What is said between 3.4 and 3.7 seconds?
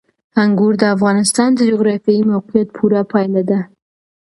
ده.